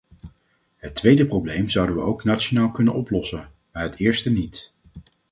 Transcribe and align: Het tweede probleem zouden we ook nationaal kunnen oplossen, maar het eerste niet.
Het 0.77 0.95
tweede 0.95 1.25
probleem 1.25 1.69
zouden 1.69 1.95
we 1.95 2.01
ook 2.01 2.23
nationaal 2.23 2.71
kunnen 2.71 2.93
oplossen, 2.93 3.51
maar 3.71 3.83
het 3.83 3.95
eerste 3.95 4.31
niet. 4.31 4.73